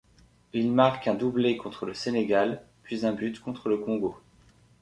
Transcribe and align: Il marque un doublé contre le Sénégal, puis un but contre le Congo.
Il 0.53 0.71
marque 0.71 1.07
un 1.07 1.13
doublé 1.13 1.57
contre 1.57 1.85
le 1.85 1.93
Sénégal, 1.93 2.63
puis 2.81 3.05
un 3.05 3.13
but 3.13 3.39
contre 3.39 3.69
le 3.69 3.77
Congo. 3.77 4.19